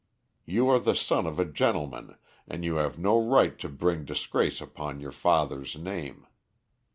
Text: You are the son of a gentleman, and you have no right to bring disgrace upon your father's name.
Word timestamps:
You 0.47 0.67
are 0.69 0.79
the 0.79 0.95
son 0.95 1.27
of 1.27 1.37
a 1.37 1.45
gentleman, 1.45 2.15
and 2.47 2.65
you 2.65 2.77
have 2.77 2.97
no 2.97 3.21
right 3.23 3.55
to 3.59 3.69
bring 3.69 4.03
disgrace 4.03 4.59
upon 4.59 4.99
your 4.99 5.11
father's 5.11 5.77
name. 5.77 6.25